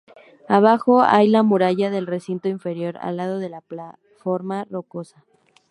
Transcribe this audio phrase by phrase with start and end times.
[0.47, 5.23] Abajo, hay la muralla del recinto inferior, al lado de la plataforma rocosa.